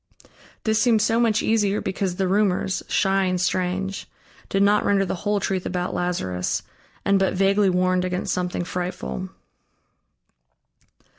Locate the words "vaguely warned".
7.35-8.03